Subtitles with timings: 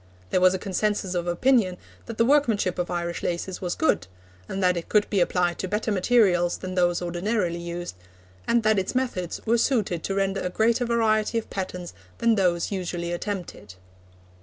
[0.31, 4.07] There was a consensus of opinion that the workmanship of Irish laces was good,
[4.49, 7.93] and that it could be applied to better materials than those ordinarily used,
[8.47, 12.71] and that its methods were suited to render a greater variety of patterns than those
[12.71, 13.75] usually attempted.